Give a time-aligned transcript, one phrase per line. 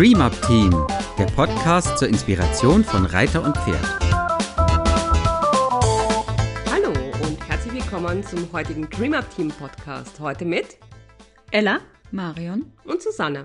[0.00, 0.70] Dream Up Team,
[1.18, 3.84] der Podcast zur Inspiration von Reiter und Pferd.
[6.72, 6.88] Hallo
[7.22, 10.18] und herzlich willkommen zum heutigen Dream Up Team Podcast.
[10.18, 10.78] Heute mit
[11.50, 11.80] Ella
[12.12, 13.44] Marion und Susanne.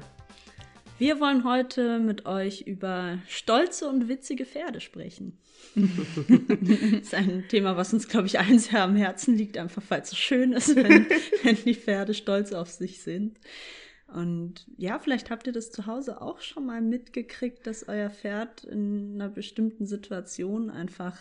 [0.98, 5.38] Wir wollen heute mit euch über stolze und witzige Pferde sprechen.
[5.76, 10.04] das ist ein Thema, was uns, glaube ich, allen sehr am Herzen liegt, einfach weil
[10.04, 11.06] es so schön ist, wenn,
[11.44, 13.38] wenn die Pferde stolz auf sich sind.
[14.08, 18.64] Und ja, vielleicht habt ihr das zu Hause auch schon mal mitgekriegt, dass euer Pferd
[18.64, 21.18] in einer bestimmten Situation einfach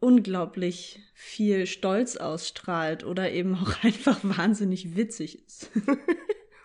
[0.00, 5.70] unglaublich viel Stolz ausstrahlt oder eben auch einfach wahnsinnig witzig ist.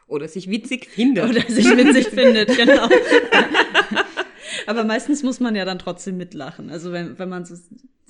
[0.05, 1.27] Oder sich witzig findet.
[1.27, 2.88] Oder sich witzig findet, genau.
[4.67, 6.70] Aber meistens muss man ja dann trotzdem mitlachen.
[6.70, 7.55] Also wenn, wenn man so,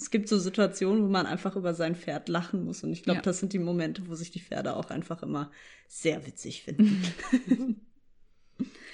[0.04, 2.84] es gibt so Situationen, wo man einfach über sein Pferd lachen muss.
[2.84, 3.22] Und ich glaube, ja.
[3.22, 5.50] das sind die Momente, wo sich die Pferde auch einfach immer
[5.88, 7.02] sehr witzig finden.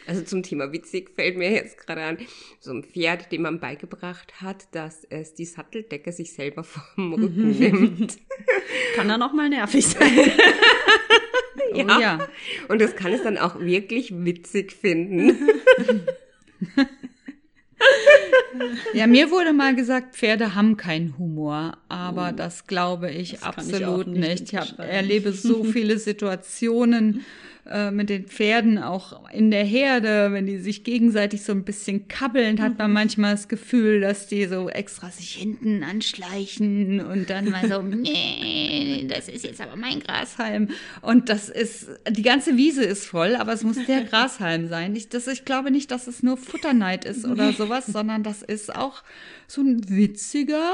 [0.08, 2.18] Also zum Thema witzig fällt mir jetzt gerade an,
[2.60, 7.52] so ein Pferd, dem man beigebracht hat, dass es die Satteldecke sich selber vom Rücken
[7.60, 8.18] nimmt.
[8.96, 10.12] Kann dann auch mal nervig sein.
[11.76, 11.86] ja.
[11.86, 12.28] Oh, ja.
[12.70, 15.38] Und das kann es dann auch wirklich witzig finden.
[18.94, 23.44] Ja, mir wurde mal gesagt, Pferde haben keinen Humor, aber oh, das glaube ich das
[23.44, 24.54] absolut ich nicht.
[24.54, 27.26] Ich hab, erlebe so viele Situationen,
[27.70, 32.08] äh, mit den Pferden auch in der Herde, wenn die sich gegenseitig so ein bisschen
[32.08, 32.94] kabbeln, hat man mhm.
[32.96, 39.06] manchmal das Gefühl, dass die so extra sich hinten anschleichen und dann mal so, nee,
[39.08, 40.70] das ist jetzt aber mein Grashalm.
[41.02, 44.96] Und das ist, die ganze Wiese ist voll, aber es muss der Grashalm sein.
[44.96, 48.76] Ich, das, ich glaube nicht, dass es nur Futterneid ist oder sowas, sondern das ist
[48.76, 49.04] auch
[49.48, 50.72] so ein witziger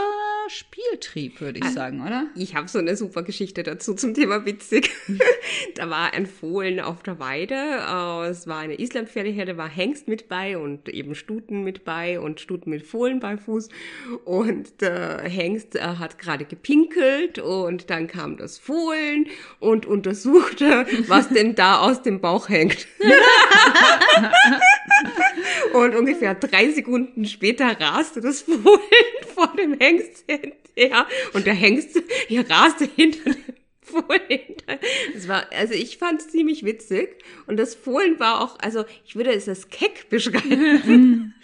[0.96, 2.28] Spieltrieb, würde ich ah, sagen, oder?
[2.36, 4.92] Ich habe so eine super Geschichte dazu zum Thema witzig.
[5.76, 7.56] da war ein Fohlen auf der Weide.
[7.56, 12.40] Äh, es war eine Islampferdeherde, war Hengst mit bei und eben Stuten mit bei und
[12.40, 13.70] Stuten mit Fohlen bei Fuß.
[14.24, 19.28] Und der Hengst äh, hat gerade gepinkelt und dann kam das Fohlen
[19.60, 22.88] und untersuchte, was denn da aus dem Bauch hängt.
[25.76, 28.80] und ungefähr drei Sekunden später raste das Fohlen
[29.36, 33.44] vor dem Hengst hinterher und der Hengst hier raste hinter dem
[33.82, 34.56] Fohlen.
[35.14, 39.16] Das war, also ich fand es ziemlich witzig und das Fohlen war auch, also ich
[39.16, 41.34] würde es als keck beschreiben.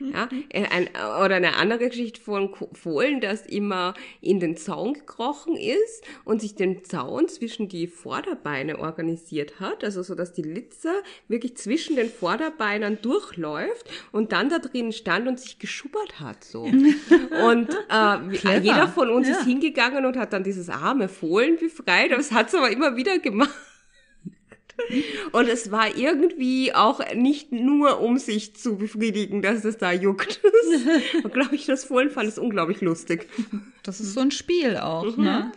[0.00, 0.88] Ja, ein,
[1.24, 6.54] oder eine andere Geschichte von Fohlen, das immer in den Zaun gekrochen ist und sich
[6.54, 10.90] den Zaun zwischen die Vorderbeine organisiert hat, also so, dass die Litze
[11.28, 16.62] wirklich zwischen den Vorderbeinen durchläuft und dann da drin stand und sich geschubbert hat, so.
[17.46, 19.36] und äh, jeder von uns ja.
[19.36, 22.96] ist hingegangen und hat dann dieses arme Fohlen befreit, aber es hat es aber immer
[22.96, 23.54] wieder gemacht.
[25.32, 30.40] Und es war irgendwie auch nicht nur, um sich zu befriedigen, dass es da juckt.
[31.22, 33.28] Und glaube ich, das Fohlen fand es unglaublich lustig.
[33.82, 35.24] Das ist so ein Spiel auch, mhm.
[35.24, 35.52] ne?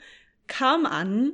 [0.47, 1.33] kam an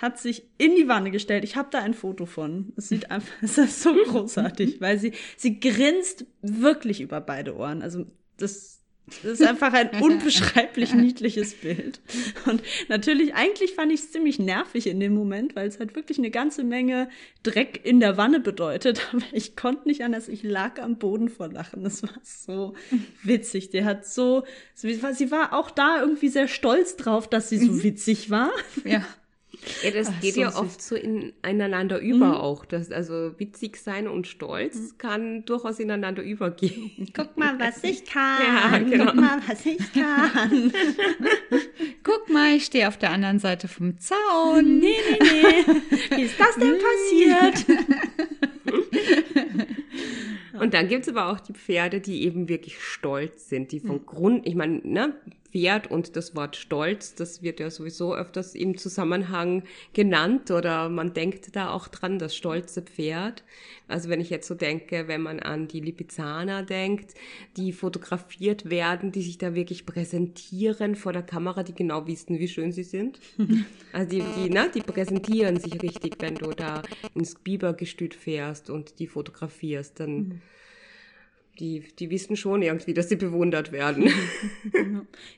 [0.00, 1.44] hat sich in die Wanne gestellt.
[1.44, 2.72] Ich habe da ein Foto von.
[2.76, 7.82] Es sieht einfach, es ist so großartig, weil sie sie grinst wirklich über beide Ohren.
[7.82, 8.80] Also das
[9.22, 12.00] das ist einfach ein unbeschreiblich niedliches Bild.
[12.46, 16.18] Und natürlich, eigentlich fand ich es ziemlich nervig in dem Moment, weil es halt wirklich
[16.18, 17.08] eine ganze Menge
[17.42, 19.08] Dreck in der Wanne bedeutet.
[19.12, 20.28] Aber ich konnte nicht anders.
[20.28, 21.82] Ich lag am Boden vor Lachen.
[21.82, 22.74] Das war so
[23.22, 23.70] witzig.
[23.70, 24.44] Der hat so,
[24.74, 27.82] sie war auch da irgendwie sehr stolz drauf, dass sie so mhm.
[27.82, 28.50] witzig war.
[28.84, 29.04] Ja.
[29.82, 32.34] Ja, das Ach, geht so ja oft so ineinander über mhm.
[32.34, 32.64] auch.
[32.64, 34.98] Das, also witzig sein und stolz mhm.
[34.98, 37.08] kann durchaus ineinander übergehen.
[37.14, 38.42] Guck mal, was ich kann.
[38.42, 39.06] Ja, genau.
[39.06, 40.72] Guck mal, was ich kann.
[42.02, 44.78] Guck mal, ich stehe auf der anderen Seite vom Zaun.
[44.78, 45.74] Nee, nee, nee.
[46.16, 47.66] Wie ist das denn passiert?
[50.58, 54.06] Und dann gibt's aber auch die Pferde, die eben wirklich stolz sind, die von mhm.
[54.06, 55.14] Grund, ich meine, ne,
[55.52, 61.12] Pferd und das Wort Stolz, das wird ja sowieso öfters im Zusammenhang genannt oder man
[61.12, 63.44] denkt da auch dran, das stolze Pferd.
[63.88, 67.14] Also wenn ich jetzt so denke, wenn man an die Lipizzaner denkt,
[67.56, 72.48] die fotografiert werden, die sich da wirklich präsentieren vor der Kamera, die genau wissen, wie
[72.48, 73.18] schön sie sind.
[73.92, 76.82] Also die, die, ne, die präsentieren sich richtig, wenn du da
[77.14, 80.40] ins Bibergestüt fährst und die fotografierst, dann mhm
[81.60, 84.10] die, die wissen schon irgendwie, dass sie bewundert werden.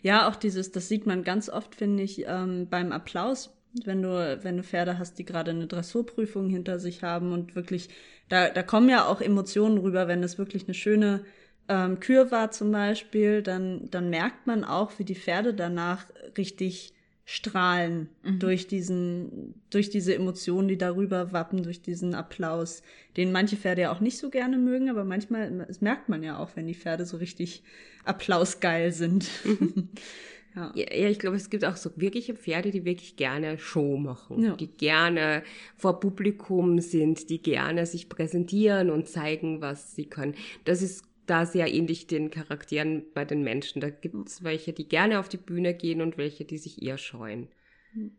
[0.03, 3.55] ja, auch dieses, das sieht man ganz oft, finde ich, ähm, beim Applaus,
[3.85, 7.89] wenn du, wenn du Pferde hast, die gerade eine Dressurprüfung hinter sich haben und wirklich,
[8.29, 11.25] da, da kommen ja auch Emotionen rüber, wenn es wirklich eine schöne
[11.69, 16.95] ähm, Kür war zum Beispiel, dann, dann merkt man auch, wie die Pferde danach richtig
[17.25, 18.39] strahlen mhm.
[18.41, 22.83] durch diesen, durch diese Emotionen, die darüber wappen, durch diesen Applaus,
[23.17, 26.39] den manche Pferde ja auch nicht so gerne mögen, aber manchmal, das merkt man ja
[26.39, 27.63] auch, wenn die Pferde so richtig
[28.05, 29.29] applausgeil sind.
[29.45, 29.89] Mhm.
[30.57, 30.73] ja.
[30.75, 31.09] ja.
[31.09, 34.57] ich glaube, es gibt auch so wirkliche Pferde, die wirklich gerne Show machen, ja.
[34.57, 35.45] die gerne
[35.77, 40.35] vor Publikum sind, die gerne sich präsentieren und zeigen, was sie können.
[40.65, 43.81] Das ist da sehr ähnlich den Charakteren bei den Menschen.
[43.81, 46.99] Da gibt es welche, die gerne auf die Bühne gehen und welche, die sich eher
[46.99, 47.49] scheuen,
[47.95, 48.13] mhm.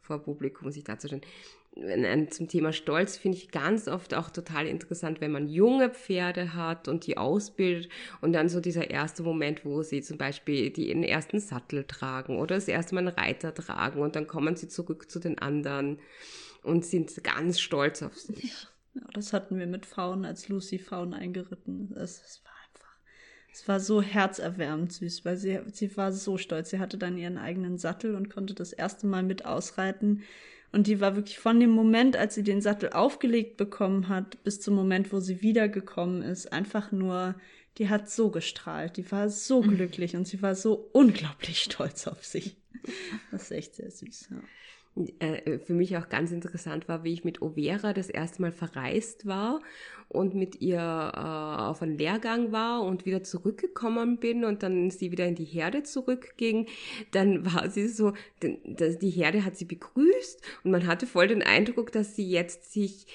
[0.00, 1.24] vor Publikum sich darzustellen.
[2.30, 6.86] Zum Thema Stolz finde ich ganz oft auch total interessant, wenn man junge Pferde hat
[6.86, 11.40] und die ausbildet und dann so dieser erste Moment, wo sie zum Beispiel den ersten
[11.40, 15.18] Sattel tragen oder das erste Mal einen Reiter tragen und dann kommen sie zurück zu
[15.18, 15.98] den anderen
[16.62, 18.52] und sind ganz stolz auf sich.
[18.52, 18.68] Ja,
[19.12, 22.22] das hatten wir mit Faun, als Lucy Faun eingeritten ist.
[22.24, 22.96] Es war einfach,
[23.52, 26.70] es war so herzerwärmend süß, weil sie, sie war so stolz.
[26.70, 30.22] Sie hatte dann ihren eigenen Sattel und konnte das erste Mal mit ausreiten.
[30.72, 34.60] Und die war wirklich von dem Moment, als sie den Sattel aufgelegt bekommen hat, bis
[34.60, 37.36] zum Moment, wo sie wiedergekommen ist, einfach nur,
[37.78, 38.96] die hat so gestrahlt.
[38.96, 39.76] Die war so mhm.
[39.76, 42.56] glücklich und sie war so unglaublich stolz auf sich.
[43.30, 44.40] Das ist echt sehr süß, ja.
[45.18, 49.26] Äh, für mich auch ganz interessant war, wie ich mit Overa das erste Mal verreist
[49.26, 49.60] war
[50.08, 55.10] und mit ihr äh, auf einen Lehrgang war und wieder zurückgekommen bin und dann sie
[55.10, 56.68] wieder in die Herde zurückging,
[57.10, 61.90] dann war sie so, die Herde hat sie begrüßt und man hatte voll den Eindruck,
[61.90, 63.06] dass sie jetzt sich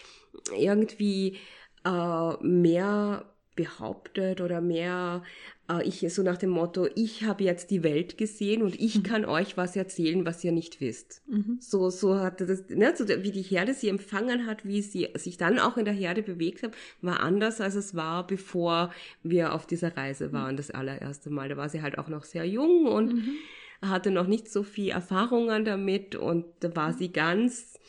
[0.53, 1.37] irgendwie
[1.85, 3.25] äh, mehr
[3.55, 5.23] behauptet oder mehr
[5.69, 9.03] äh, ich so nach dem Motto, ich habe jetzt die Welt gesehen und ich mhm.
[9.03, 11.21] kann euch was erzählen, was ihr nicht wisst.
[11.27, 11.57] Mhm.
[11.61, 15.37] So so hatte das, ne, so wie die Herde sie empfangen hat, wie sie sich
[15.37, 18.91] dann auch in der Herde bewegt hat, war anders als es war, bevor
[19.23, 20.33] wir auf dieser Reise mhm.
[20.33, 21.49] waren, das allererste Mal.
[21.49, 23.35] Da war sie halt auch noch sehr jung und mhm.
[23.81, 27.79] hatte noch nicht so viel Erfahrungen damit und da war sie ganz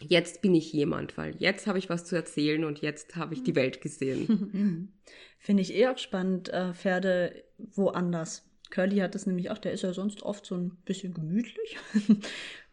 [0.00, 3.42] jetzt bin ich jemand, weil jetzt habe ich was zu erzählen und jetzt habe ich
[3.42, 4.92] die Welt gesehen.
[5.38, 8.44] Finde ich eh auch spannend, äh, Pferde woanders.
[8.70, 11.78] Curly hat das nämlich auch, der ist ja sonst oft so ein bisschen gemütlich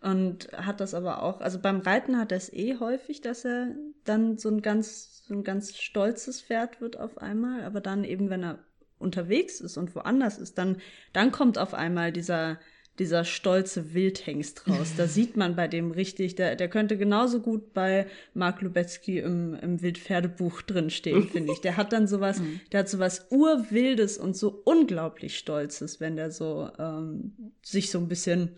[0.01, 3.75] und hat das aber auch, also beim Reiten hat er es eh häufig, dass er
[4.03, 8.29] dann so ein ganz, so ein ganz stolzes Pferd wird auf einmal, aber dann eben,
[8.29, 8.59] wenn er
[8.99, 10.81] unterwegs ist und woanders ist, dann,
[11.13, 12.59] dann kommt auf einmal dieser,
[12.99, 14.93] dieser stolze Wildhengst raus.
[14.95, 19.53] Da sieht man bei dem richtig, der, der könnte genauso gut bei Mark Lubetzky im,
[19.55, 21.61] im Wildpferdebuch drinstehen, finde ich.
[21.61, 22.61] Der hat dann sowas, mhm.
[22.71, 28.07] der hat sowas Urwildes und so unglaublich Stolzes, wenn der so ähm, sich so ein
[28.07, 28.51] bisschen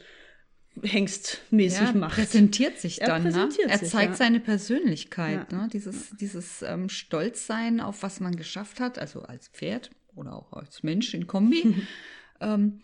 [0.84, 2.16] hengstmäßig ja, macht.
[2.16, 3.10] präsentiert sich dann.
[3.10, 3.24] Er, ne?
[3.24, 3.74] präsentiert ne?
[3.74, 4.18] er zeigt ja.
[4.18, 5.52] seine Persönlichkeit.
[5.52, 5.58] Ja.
[5.58, 5.70] Ne?
[5.74, 10.84] Dieses, dieses ähm, Stolzsein auf was man geschafft hat, also als Pferd oder auch als
[10.84, 11.76] Mensch in Kombi.
[12.42, 12.82] ähm,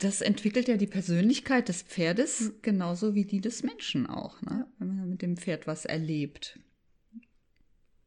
[0.00, 2.54] das entwickelt ja die Persönlichkeit des Pferdes hm.
[2.62, 4.66] genauso wie die des Menschen auch, ne?
[4.78, 6.58] wenn man mit dem Pferd was erlebt.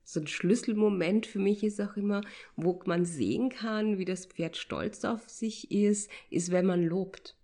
[0.03, 2.21] So ein Schlüsselmoment für mich ist auch immer,
[2.55, 7.35] wo man sehen kann, wie das Pferd stolz auf sich ist, ist, wenn man lobt.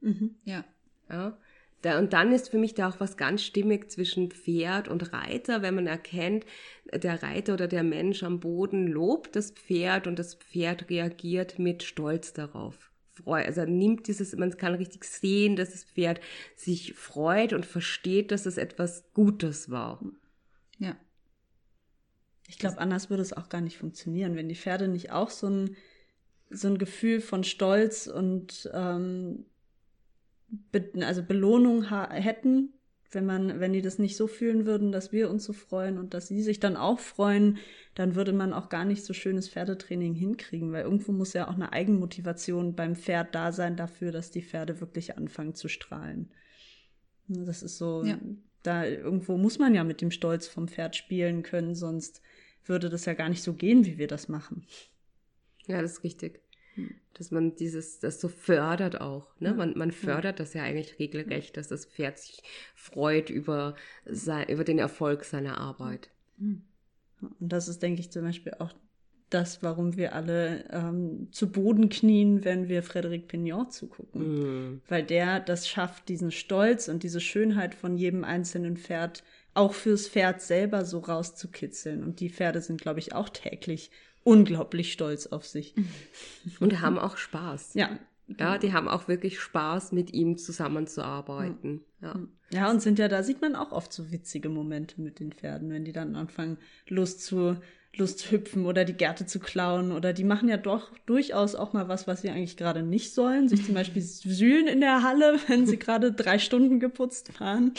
[0.00, 0.34] Mhm.
[0.44, 0.64] Ja.
[1.08, 1.38] ja.
[1.82, 5.62] Da, und dann ist für mich da auch was ganz stimmig zwischen Pferd und Reiter,
[5.62, 6.44] wenn man erkennt,
[6.92, 11.82] der Reiter oder der Mensch am Boden lobt das Pferd und das Pferd reagiert mit
[11.82, 16.20] Stolz darauf freut, also nimmt dieses, man kann richtig sehen, dass das Pferd
[16.56, 20.02] sich freut und versteht, dass es etwas Gutes war.
[20.78, 20.96] Ja.
[22.48, 25.48] Ich glaube, anders würde es auch gar nicht funktionieren, wenn die Pferde nicht auch so
[25.48, 25.76] ein,
[26.50, 29.46] so ein Gefühl von Stolz und ähm,
[30.70, 32.74] Be also Belohnung hätten,
[33.14, 36.14] wenn man, wenn die das nicht so fühlen würden, dass wir uns so freuen und
[36.14, 37.58] dass sie sich dann auch freuen,
[37.94, 41.54] dann würde man auch gar nicht so schönes Pferdetraining hinkriegen, weil irgendwo muss ja auch
[41.54, 46.30] eine Eigenmotivation beim Pferd da sein dafür, dass die Pferde wirklich anfangen zu strahlen.
[47.28, 48.18] Das ist so, ja.
[48.62, 52.22] da irgendwo muss man ja mit dem Stolz vom Pferd spielen können, sonst
[52.64, 54.66] würde das ja gar nicht so gehen, wie wir das machen.
[55.66, 56.40] Ja, das ist richtig.
[57.14, 59.28] Dass man dieses, das so fördert auch.
[59.38, 59.52] Ne?
[59.54, 62.42] Man, man fördert das ja eigentlich regelrecht, dass das Pferd sich
[62.74, 63.76] freut über,
[64.06, 66.10] sein, über den Erfolg seiner Arbeit.
[66.38, 66.62] Hm.
[67.20, 68.72] Und das ist, denke ich, zum Beispiel auch
[69.32, 74.72] das, warum wir alle ähm, zu Boden knien, wenn wir Frédéric Pignon zugucken.
[74.74, 74.82] Mm.
[74.88, 79.24] Weil der das schafft, diesen Stolz und diese Schönheit von jedem einzelnen Pferd
[79.54, 82.02] auch fürs Pferd selber so rauszukitzeln.
[82.02, 83.90] Und die Pferde sind, glaube ich, auch täglich
[84.24, 85.74] unglaublich stolz auf sich.
[86.60, 87.74] Und haben auch Spaß.
[87.74, 87.98] Ja.
[88.38, 91.82] Ja, die haben auch wirklich Spaß, mit ihm zusammenzuarbeiten.
[92.00, 92.18] Ja.
[92.50, 95.70] ja, und sind ja, da sieht man auch oft so witzige Momente mit den Pferden,
[95.70, 96.56] wenn die dann anfangen,
[96.88, 97.56] Lust zu
[97.94, 101.88] Lust hüpfen oder die Gärte zu klauen oder die machen ja doch durchaus auch mal
[101.88, 103.48] was, was sie eigentlich gerade nicht sollen.
[103.48, 107.74] Sich zum Beispiel sühlen in der Halle, wenn sie gerade drei Stunden geputzt waren.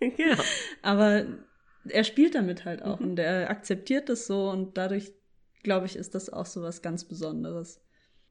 [0.00, 0.42] genau.
[0.82, 1.26] Aber
[1.88, 3.10] er spielt damit halt auch mhm.
[3.10, 5.12] und er akzeptiert das so und dadurch,
[5.64, 7.80] glaube ich, ist das auch so was ganz Besonderes.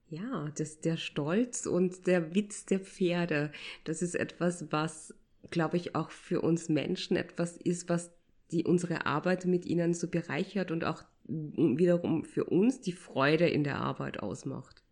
[0.07, 3.51] Ja, das, der Stolz und der Witz der Pferde,
[3.83, 5.13] das ist etwas, was,
[5.49, 8.11] glaube ich, auch für uns Menschen etwas ist, was
[8.51, 13.63] die unsere Arbeit mit ihnen so bereichert und auch wiederum für uns die Freude in
[13.63, 14.83] der Arbeit ausmacht.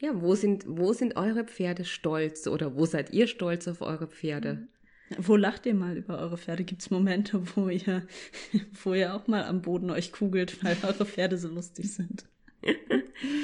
[0.00, 4.08] Ja, wo sind, wo sind eure Pferde stolz oder wo seid ihr stolz auf eure
[4.08, 4.66] Pferde?
[5.18, 6.64] Wo lacht ihr mal über eure Pferde?
[6.64, 8.06] Gibt es Momente, wo ihr,
[8.84, 12.24] wo ihr auch mal am Boden euch kugelt, weil eure Pferde so lustig sind?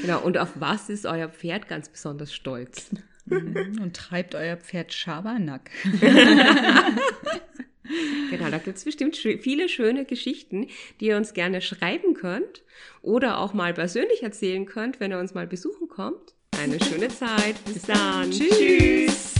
[0.03, 2.91] genau, und auf was ist euer Pferd ganz besonders stolz?
[3.27, 5.71] Und treibt euer Pferd Schabernack.
[8.31, 10.69] Genau, da gibt es bestimmt viele schöne Geschichten,
[11.01, 12.63] die ihr uns gerne schreiben könnt
[13.03, 16.35] oder auch mal persönlich erzählen könnt, wenn ihr uns mal besuchen kommt.
[16.57, 17.57] Eine schöne Zeit.
[17.65, 18.31] Bis dann.
[18.31, 19.40] Tschüss.